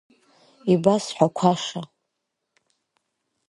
[0.71, 1.81] Ибасҳәақәаша…